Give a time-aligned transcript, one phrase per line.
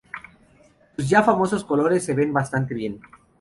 [0.95, 3.01] Sus ya famosos colores se ven bastante bien.